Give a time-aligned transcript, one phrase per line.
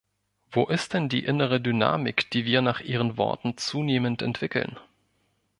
[0.51, 4.79] Wo ist denn die innere Dynamik, die wir nach Ihren Worten zunehmend entwickeln?